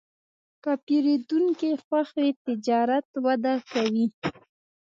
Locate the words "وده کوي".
3.25-4.07